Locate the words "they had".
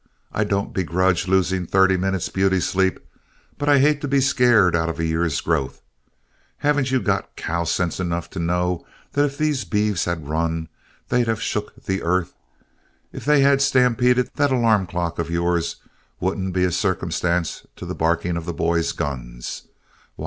13.25-13.61